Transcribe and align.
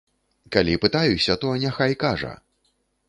Калі 0.53 0.77
пытаюся, 0.85 1.35
то 1.43 1.53
няхай 1.65 1.93
кажа! 2.05 2.33